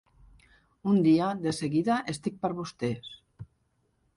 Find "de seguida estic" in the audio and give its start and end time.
1.43-2.41